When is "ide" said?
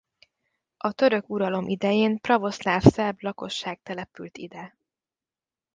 4.37-4.77